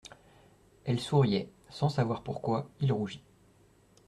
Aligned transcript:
Elle 0.83 0.99
souriait; 0.99 1.51
sans 1.69 1.89
savoir 1.89 2.23
pourquoi, 2.23 2.67
il 2.79 2.91
rougit. 2.91 3.21